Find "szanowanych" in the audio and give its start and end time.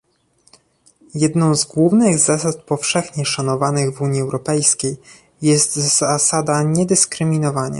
3.25-3.97